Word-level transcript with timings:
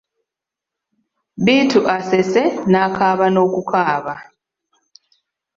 Bittu 1.45 1.79
asese 1.95 2.43
n'akaaba 2.71 3.25
n'okukaaba. 3.31 4.13